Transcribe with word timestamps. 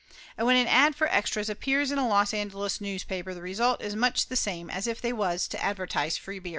And 0.35 0.47
when 0.47 0.55
an 0.55 0.65
ad 0.65 0.95
for 0.95 1.05
extras 1.09 1.47
appears 1.47 1.91
in 1.91 1.99
a 1.99 2.07
Los 2.07 2.33
Angeles 2.33 2.81
news 2.81 3.03
paper 3.03 3.35
the 3.35 3.41
result 3.43 3.83
is 3.83 3.95
much 3.95 4.29
the 4.29 4.35
same 4.35 4.67
as 4.71 4.87
if 4.87 4.99
they 4.99 5.13
was 5.13 5.47
to 5.49 5.63
advertise 5.63 6.17
free 6.17 6.39
beer. 6.39 6.49